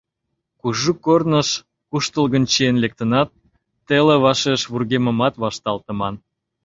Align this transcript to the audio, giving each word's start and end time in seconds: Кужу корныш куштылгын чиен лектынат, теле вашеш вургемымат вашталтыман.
Кужу 0.59 0.91
корныш 1.05 1.49
куштылгын 1.89 2.43
чиен 2.51 2.77
лектынат, 2.83 3.29
теле 3.87 4.15
вашеш 4.23 4.61
вургемымат 4.71 5.33
вашталтыман. 5.43 6.15